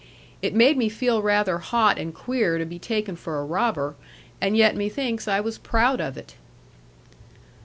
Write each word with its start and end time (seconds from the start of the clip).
It 0.41 0.55
made 0.55 0.77
me 0.77 0.89
feel 0.89 1.21
rather 1.21 1.59
hot 1.59 1.99
and 1.99 2.11
queer 2.11 2.57
to 2.57 2.65
be 2.65 2.79
taken 2.79 3.15
for 3.15 3.37
a 3.39 3.45
robber; 3.45 3.93
and 4.41 4.57
yet 4.57 4.75
methinks 4.75 5.27
I 5.27 5.39
was 5.41 5.59
proud 5.59 6.01
of 6.01 6.17
it. 6.17 6.33